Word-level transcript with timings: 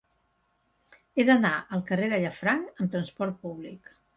He 1.15 1.27
d'anar 1.27 1.51
al 1.77 1.85
carrer 1.91 2.09
de 2.15 2.21
Llafranc 2.25 2.85
amb 2.85 2.95
trasport 2.97 3.41
públic. 3.45 3.95